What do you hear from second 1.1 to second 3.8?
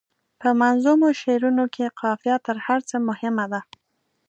شعرونو کې قافیه تر هر څه مهمه ده.